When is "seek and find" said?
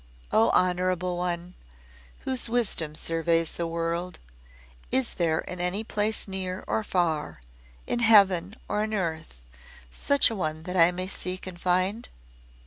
11.05-12.09